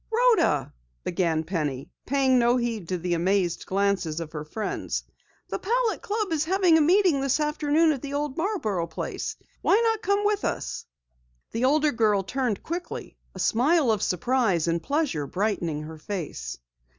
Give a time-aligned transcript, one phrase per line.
[0.09, 0.73] "Rhoda,"
[1.03, 5.03] began Penny, paying no heed to the amazed glances of her friends,
[5.49, 9.35] "the Palette Club is having a meeting this afternoon at the old Marborough place.
[9.61, 10.85] Why not come with us?"
[11.51, 16.57] The older girl turned quickly, a smile of surprise and pleasure brightening her face.